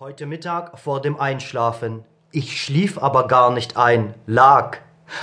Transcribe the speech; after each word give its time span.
Heute 0.00 0.26
Mittag 0.26 0.78
vor 0.78 1.02
dem 1.02 1.18
Einschlafen. 1.18 2.04
Ich 2.30 2.62
schlief 2.62 2.98
aber 3.02 3.26
gar 3.26 3.50
nicht 3.50 3.76
ein, 3.76 4.14
lag. 4.26 4.78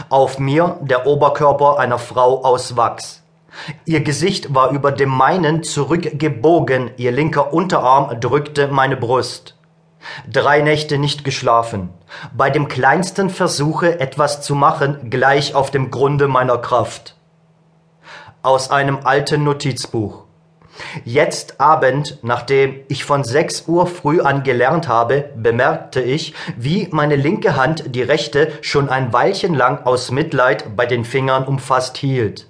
Auf 0.10 0.38
mir 0.38 0.80
der 0.82 1.08
Oberkörper 1.08 1.80
einer 1.80 1.98
Frau 1.98 2.44
aus 2.44 2.76
Wachs. 2.76 3.24
Ihr 3.86 4.02
Gesicht 4.02 4.54
war 4.54 4.72
über 4.72 4.92
dem 4.92 5.08
meinen 5.08 5.64
zurückgebogen, 5.64 6.92
ihr 6.98 7.14
linker 7.14 7.54
Unterarm 7.54 8.20
drückte 8.20 8.68
meine 8.68 8.98
Brust. 8.98 9.58
Drei 10.30 10.60
Nächte 10.60 10.98
nicht 10.98 11.24
geschlafen. 11.24 11.94
Bei 12.36 12.50
dem 12.50 12.68
kleinsten 12.68 13.30
Versuche, 13.30 14.02
etwas 14.02 14.42
zu 14.42 14.56
machen, 14.56 15.10
gleich 15.10 15.56
auf 15.56 15.72
dem 15.72 15.90
Grunde 15.90 16.28
meiner 16.28 16.58
Kraft. 16.58 17.16
Aus 18.42 18.72
einem 18.72 19.06
alten 19.06 19.46
Notizbuch. 19.46 20.25
Jetzt 21.04 21.60
Abend, 21.60 22.20
nachdem 22.22 22.82
ich 22.88 23.06
von 23.06 23.24
sechs 23.24 23.68
Uhr 23.68 23.88
früh 23.88 24.22
an 24.22 24.44
gelernt 24.44 24.88
habe, 24.88 25.30
bemerkte 25.36 26.02
ich, 26.02 26.34
wie 26.58 26.88
meine 26.92 27.16
linke 27.16 27.56
Hand 27.56 27.96
die 27.96 28.02
rechte 28.02 28.52
schon 28.62 28.90
ein 28.90 29.14
Weilchen 29.14 29.54
lang 29.54 29.86
aus 29.86 30.12
Mitleid 30.12 30.76
bei 30.76 30.86
den 30.86 31.06
Fingern 31.06 31.46
umfasst 31.46 31.98
hielt. 31.98 32.48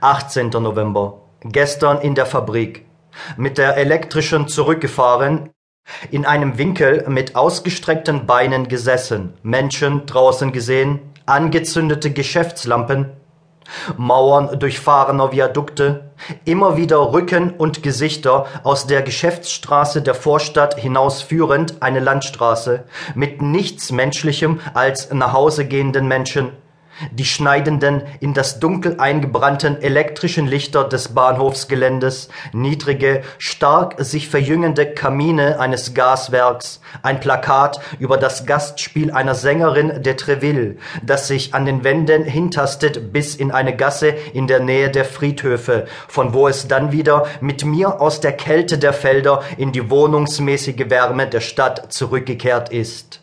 18. 0.00 0.50
November. 0.50 1.20
Gestern 1.40 2.00
in 2.00 2.14
der 2.14 2.26
Fabrik. 2.26 2.84
Mit 3.36 3.58
der 3.58 3.76
elektrischen 3.76 4.48
zurückgefahren, 4.48 5.50
in 6.10 6.26
einem 6.26 6.58
Winkel 6.58 7.04
mit 7.08 7.36
ausgestreckten 7.36 8.26
Beinen 8.26 8.68
gesessen, 8.68 9.34
Menschen 9.42 10.06
draußen 10.06 10.52
gesehen, 10.52 11.00
angezündete 11.26 12.10
Geschäftslampen, 12.10 13.10
Mauern 13.96 14.58
durchfahrener 14.58 15.32
Viadukte, 15.32 16.10
immer 16.44 16.76
wieder 16.76 17.12
Rücken 17.12 17.52
und 17.52 17.82
Gesichter 17.82 18.46
aus 18.64 18.86
der 18.86 19.02
Geschäftsstraße 19.02 20.02
der 20.02 20.14
Vorstadt 20.14 20.78
hinausführend 20.78 21.82
eine 21.82 22.00
Landstraße, 22.00 22.84
mit 23.14 23.42
nichts 23.42 23.92
Menschlichem 23.92 24.60
als 24.74 25.12
nach 25.12 25.32
Hause 25.32 25.66
gehenden 25.66 26.08
Menschen, 26.08 26.52
die 27.12 27.24
schneidenden, 27.24 28.02
in 28.20 28.34
das 28.34 28.60
Dunkel 28.60 28.98
eingebrannten 28.98 29.80
elektrischen 29.80 30.46
Lichter 30.46 30.84
des 30.84 31.08
Bahnhofsgeländes, 31.14 32.28
niedrige, 32.52 33.22
stark 33.38 33.96
sich 33.98 34.28
verjüngende 34.28 34.86
Kamine 34.86 35.60
eines 35.60 35.94
Gaswerks, 35.94 36.80
ein 37.02 37.20
Plakat 37.20 37.80
über 37.98 38.16
das 38.16 38.46
Gastspiel 38.46 39.10
einer 39.12 39.34
Sängerin 39.34 40.02
de 40.02 40.14
Treville, 40.14 40.76
das 41.02 41.28
sich 41.28 41.54
an 41.54 41.66
den 41.66 41.84
Wänden 41.84 42.24
hintastet 42.24 43.12
bis 43.12 43.34
in 43.34 43.50
eine 43.50 43.76
Gasse 43.76 44.08
in 44.32 44.46
der 44.46 44.60
Nähe 44.60 44.90
der 44.90 45.04
Friedhöfe, 45.04 45.86
von 46.08 46.34
wo 46.34 46.48
es 46.48 46.68
dann 46.68 46.92
wieder 46.92 47.26
mit 47.40 47.64
mir 47.64 48.00
aus 48.00 48.20
der 48.20 48.32
Kälte 48.32 48.78
der 48.78 48.92
Felder 48.92 49.42
in 49.56 49.72
die 49.72 49.90
wohnungsmäßige 49.90 50.90
Wärme 50.90 51.26
der 51.26 51.40
Stadt 51.40 51.92
zurückgekehrt 51.92 52.70
ist. 52.70 53.20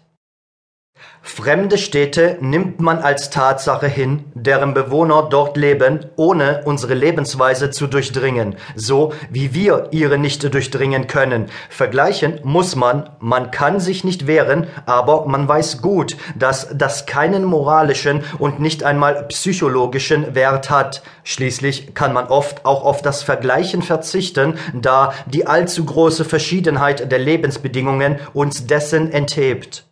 Fremde 1.27 1.77
Städte 1.77 2.37
nimmt 2.39 2.79
man 2.79 2.99
als 2.99 3.29
Tatsache 3.29 3.87
hin, 3.87 4.23
deren 4.35 4.73
Bewohner 4.73 5.27
dort 5.29 5.57
leben, 5.57 6.05
ohne 6.15 6.61
unsere 6.65 6.93
Lebensweise 6.93 7.71
zu 7.71 7.87
durchdringen, 7.87 8.55
so 8.75 9.11
wie 9.31 9.53
wir 9.53 9.89
ihre 9.91 10.17
nicht 10.17 10.53
durchdringen 10.53 11.07
können. 11.07 11.47
Vergleichen 11.69 12.39
muss 12.43 12.75
man, 12.75 13.09
man 13.19 13.51
kann 13.51 13.79
sich 13.79 14.03
nicht 14.03 14.27
wehren, 14.27 14.67
aber 14.85 15.25
man 15.25 15.47
weiß 15.47 15.81
gut, 15.81 16.15
dass 16.37 16.69
das 16.73 17.05
keinen 17.05 17.43
moralischen 17.43 18.23
und 18.37 18.59
nicht 18.59 18.83
einmal 18.83 19.25
psychologischen 19.27 20.35
Wert 20.35 20.69
hat. 20.69 21.01
Schließlich 21.23 21.95
kann 21.95 22.13
man 22.13 22.27
oft 22.27 22.65
auch 22.65 22.83
auf 22.85 23.01
das 23.01 23.23
Vergleichen 23.23 23.81
verzichten, 23.81 24.53
da 24.73 25.11
die 25.25 25.47
allzu 25.47 25.85
große 25.85 26.23
Verschiedenheit 26.23 27.11
der 27.11 27.19
Lebensbedingungen 27.19 28.19
uns 28.33 28.67
dessen 28.67 29.11
enthebt. 29.11 29.85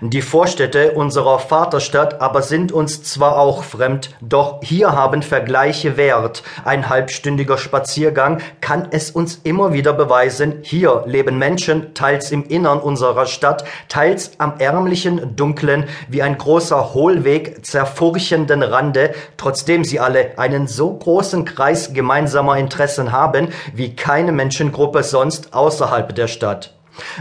Die 0.00 0.22
Vorstädte 0.22 0.92
unserer 0.92 1.38
Vaterstadt 1.38 2.20
aber 2.20 2.42
sind 2.42 2.72
uns 2.72 3.02
zwar 3.02 3.38
auch 3.38 3.62
fremd, 3.62 4.10
doch 4.20 4.60
hier 4.62 4.92
haben 4.92 5.22
Vergleiche 5.22 5.96
Wert. 5.96 6.42
Ein 6.64 6.88
halbstündiger 6.88 7.58
Spaziergang 7.58 8.40
kann 8.60 8.88
es 8.90 9.10
uns 9.10 9.40
immer 9.44 9.72
wieder 9.72 9.92
beweisen, 9.92 10.60
hier 10.62 11.04
leben 11.06 11.38
Menschen 11.38 11.94
teils 11.94 12.30
im 12.30 12.44
Innern 12.44 12.80
unserer 12.80 13.26
Stadt, 13.26 13.64
teils 13.88 14.32
am 14.38 14.54
ärmlichen, 14.58 15.36
dunklen, 15.36 15.84
wie 16.08 16.22
ein 16.22 16.38
großer 16.38 16.94
Hohlweg 16.94 17.64
zerfurchenden 17.64 18.62
Rande, 18.62 19.14
trotzdem 19.36 19.84
sie 19.84 20.00
alle 20.00 20.38
einen 20.38 20.66
so 20.66 20.92
großen 20.92 21.44
Kreis 21.44 21.92
gemeinsamer 21.92 22.56
Interessen 22.56 23.12
haben, 23.12 23.48
wie 23.74 23.94
keine 23.94 24.32
Menschengruppe 24.32 25.02
sonst 25.02 25.54
außerhalb 25.54 26.14
der 26.14 26.28
Stadt. 26.28 26.74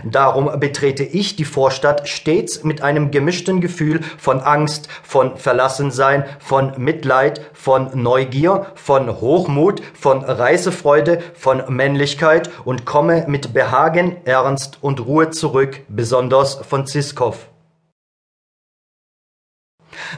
Darum 0.03 0.59
betrete 0.59 1.03
ich 1.03 1.35
die 1.35 1.45
Vorstadt 1.45 2.07
stets 2.09 2.63
mit 2.63 2.81
einem 2.81 3.11
gemischten 3.11 3.61
Gefühl 3.61 4.01
von 4.17 4.41
Angst, 4.41 4.87
von 5.03 5.37
Verlassensein, 5.37 6.25
von 6.39 6.73
Mitleid, 6.77 7.41
von 7.53 7.89
Neugier, 8.01 8.67
von 8.75 9.21
Hochmut, 9.21 9.81
von 9.93 10.23
Reisefreude, 10.23 11.19
von 11.33 11.63
Männlichkeit 11.69 12.49
und 12.65 12.85
komme 12.85 13.25
mit 13.27 13.53
Behagen, 13.53 14.17
Ernst 14.25 14.79
und 14.81 15.05
Ruhe 15.05 15.29
zurück, 15.29 15.81
besonders 15.87 16.55
von 16.55 16.85
Ziskow. 16.85 17.47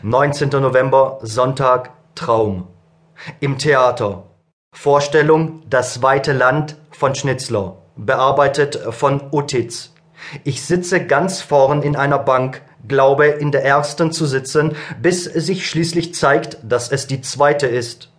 19. 0.01 0.49
November, 0.49 1.19
Sonntag, 1.21 1.91
Traum. 2.15 2.67
Im 3.39 3.57
Theater. 3.57 4.23
Vorstellung 4.75 5.61
Das 5.69 6.01
weite 6.01 6.33
Land 6.33 6.75
von 6.91 7.13
Schnitzler 7.13 7.82
bearbeitet 7.95 8.79
von 8.91 9.21
Utitz. 9.31 9.93
Ich 10.43 10.63
sitze 10.63 11.05
ganz 11.05 11.41
vorn 11.41 11.81
in 11.81 11.95
einer 11.95 12.19
Bank, 12.19 12.61
glaube 12.87 13.27
in 13.27 13.51
der 13.51 13.63
ersten 13.63 14.11
zu 14.11 14.25
sitzen, 14.25 14.75
bis 15.01 15.25
sich 15.25 15.69
schließlich 15.69 16.13
zeigt, 16.13 16.57
dass 16.63 16.91
es 16.91 17.07
die 17.07 17.21
zweite 17.21 17.67
ist. 17.67 18.09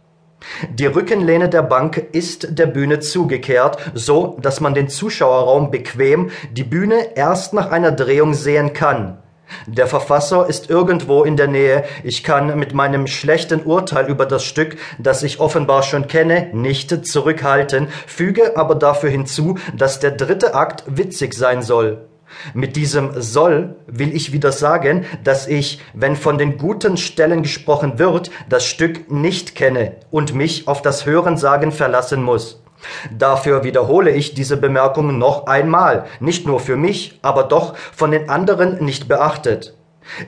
Die 0.71 0.87
Rückenlehne 0.87 1.49
der 1.49 1.63
Bank 1.63 1.97
ist 2.13 2.59
der 2.59 2.67
Bühne 2.67 3.01
zugekehrt, 3.01 3.79
so 3.95 4.37
dass 4.41 4.61
man 4.61 4.75
den 4.75 4.89
Zuschauerraum 4.89 5.71
bequem 5.71 6.31
die 6.53 6.65
Bühne 6.65 7.17
erst 7.17 7.55
nach 7.55 7.71
einer 7.71 7.93
Drehung 7.93 8.35
sehen 8.35 8.75
kann. 8.75 9.19
Der 9.67 9.87
Verfasser 9.87 10.49
ist 10.49 10.71
irgendwo 10.71 11.25
in 11.25 11.37
der 11.37 11.49
Nähe. 11.49 11.85
Ich 12.03 12.25
kann 12.25 12.59
mit 12.59 12.75
meinem 12.75 13.07
schlechten 13.07 13.63
Urteil 13.63 14.09
über 14.09 14.27
das 14.27 14.45
Stück, 14.45 14.77
das 14.99 15.23
ich 15.23 15.41
offenbar 15.41 15.83
schon 15.83 16.07
kenne, 16.07 16.49
nicht 16.53 17.07
zurückhalten, 17.07 17.89
füge 18.07 18.57
aber 18.57 18.75
dafür 18.75 19.11
hinzu, 19.11 19.59
dass 19.77 20.01
der 20.01 20.13
dritte 20.13 20.55
Akt 20.55 20.85
witzig 20.87 21.35
sein 21.35 21.63
soll. 21.63 22.09
Mit 22.53 22.77
diesem 22.77 23.21
soll 23.21 23.77
will 23.87 24.15
ich 24.15 24.33
wieder 24.33 24.51
sagen, 24.51 25.05
dass 25.23 25.47
ich, 25.47 25.81
wenn 25.93 26.17
von 26.17 26.39
den 26.39 26.59
guten 26.59 26.97
Stellen 26.97 27.43
gesprochen 27.43 27.99
wird, 27.99 28.31
das 28.49 28.65
Stück 28.65 29.11
nicht 29.11 29.55
kenne 29.55 29.97
und 30.11 30.35
mich 30.35 30.67
auf 30.67 30.83
das 30.83 31.07
Hörensagen 31.07 31.71
verlassen 31.71 32.23
muss. 32.23 32.64
Dafür 33.11 33.65
wiederhole 33.65 34.11
ich 34.11 34.35
diese 34.35 34.57
Bemerkung 34.57 35.19
noch 35.19 35.47
einmal, 35.47 36.07
nicht 36.21 36.47
nur 36.47 36.61
für 36.61 36.77
mich, 36.77 37.19
aber 37.23 37.45
doch 37.45 37.77
von 37.77 38.11
den 38.11 38.29
anderen 38.29 38.85
nicht 38.85 39.09
beachtet. 39.09 39.75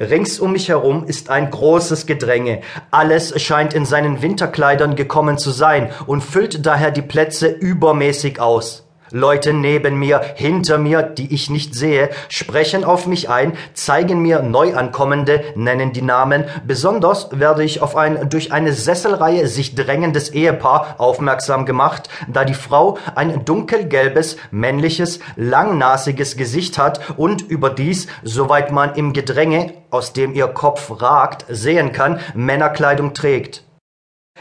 Rings 0.01 0.41
um 0.41 0.53
mich 0.53 0.69
herum 0.69 1.05
ist 1.07 1.29
ein 1.31 1.51
großes 1.51 2.07
Gedränge. 2.07 2.63
Alles 2.91 3.41
scheint 3.43 3.75
in 3.75 3.85
seinen 3.85 4.23
Winterkleidern 4.23 4.97
gekommen 4.97 5.39
zu 5.39 5.51
sein 5.51 5.91
und 6.07 6.23
füllt 6.23 6.65
daher 6.65 6.91
die 6.91 7.03
Plätze 7.03 7.49
übermäßig 7.49 8.41
aus. 8.41 8.86
Leute 9.11 9.53
neben 9.53 9.99
mir, 9.99 10.21
hinter 10.35 10.79
mir, 10.79 11.03
die 11.03 11.33
ich 11.33 11.49
nicht 11.51 11.75
sehe, 11.75 12.11
sprechen 12.29 12.85
auf 12.85 13.07
mich 13.07 13.29
ein, 13.31 13.53
zeigen 13.75 14.21
mir 14.21 14.43
Neuankommende, 14.43 15.45
nennen 15.55 15.93
die 15.93 16.03
Namen. 16.03 16.45
Besonders 16.67 17.29
werde 17.33 17.63
ich 17.63 17.83
auf 17.83 17.97
ein 17.97 18.29
durch 18.29 18.53
eine 18.53 18.73
Sesselreihe 18.73 19.47
sich 19.47 19.75
drängendes 19.75 20.31
Ehepaar 20.31 20.97
aufmerksam 20.99 21.67
gemacht, 21.67 22.09
da 22.27 22.45
die 22.45 22.55
Frau 22.55 22.99
ein 23.15 23.45
dunkelgelbes, 23.45 24.37
männliches, 24.51 25.21
langnasiges 25.37 26.37
Gesicht 26.37 26.79
hat 26.79 27.01
und 27.17 27.43
überdies, 27.43 28.09
soweit 28.23 28.73
man 28.73 28.95
im 28.95 29.13
Gedränge, 29.13 29.73
aus 29.91 30.13
dem 30.13 30.35
ihr 30.35 30.49
Kopf 30.49 31.01
ragt, 31.01 31.45
sehen 31.49 31.93
kann, 31.93 32.21
Männerkleidung 32.35 33.15
trägt. 33.15 33.63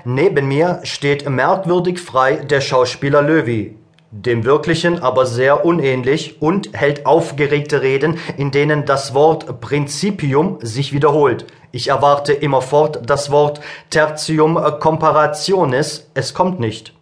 Neben 0.04 0.48
mir 0.48 0.82
steht 0.84 1.30
merkwürdig 1.30 2.02
frei 2.02 2.38
der 2.38 2.62
Schauspieler 2.62 3.22
Löwy 3.22 3.78
dem 4.16 4.46
Wirklichen 4.46 5.00
aber 5.00 5.26
sehr 5.26 5.66
unähnlich 5.66 6.42
und 6.42 6.70
hält 6.74 7.06
aufgeregte 7.06 7.82
Reden, 7.82 8.18
in 8.38 8.52
denen 8.52 8.86
das 8.86 9.14
Wort 9.14 9.60
Principium 9.60 10.58
sich 10.62 10.94
wiederholt. 10.94 11.46
Ich 11.72 11.90
erwarte 11.90 12.32
immerfort 12.32 13.02
das 13.06 13.30
Wort 13.30 13.60
Tertium 13.90 14.56
comparationis, 14.80 16.10
es 16.14 16.34
kommt 16.34 16.60
nicht. 16.62 16.94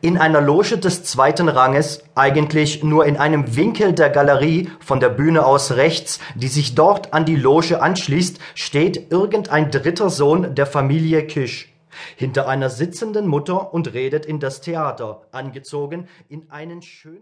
In 0.00 0.18
einer 0.18 0.40
Loge 0.40 0.78
des 0.78 1.04
zweiten 1.04 1.48
Ranges, 1.48 2.02
eigentlich 2.14 2.82
nur 2.82 3.04
in 3.06 3.16
einem 3.16 3.56
Winkel 3.56 3.92
der 3.92 4.10
Galerie 4.10 4.70
von 4.80 5.00
der 5.00 5.08
Bühne 5.08 5.44
aus 5.44 5.72
rechts, 5.72 6.20
die 6.34 6.48
sich 6.48 6.74
dort 6.74 7.12
an 7.12 7.24
die 7.24 7.36
Loge 7.36 7.82
anschließt, 7.82 8.38
steht 8.54 9.10
irgendein 9.10 9.70
dritter 9.70 10.10
Sohn 10.10 10.54
der 10.54 10.66
Familie 10.66 11.26
Kisch. 11.26 11.71
Hinter 12.16 12.48
einer 12.48 12.70
sitzenden 12.70 13.26
Mutter 13.26 13.72
und 13.74 13.92
redet 13.92 14.26
in 14.26 14.40
das 14.40 14.60
Theater, 14.60 15.26
angezogen 15.32 16.08
in 16.28 16.50
einen 16.50 16.82
schönen 16.82 17.20